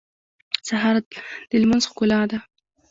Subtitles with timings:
[0.67, 0.95] سهار
[1.49, 2.39] د لمونځ ښکلا ده.